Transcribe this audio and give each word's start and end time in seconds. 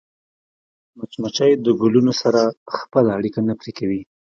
مچمچۍ 0.97 1.51
د 1.55 1.67
ګلونو 1.81 2.13
سره 2.21 2.41
خپله 2.77 3.09
اړیکه 3.17 3.39
نه 3.47 3.53
پرې 3.59 3.71
کوي 3.77 4.01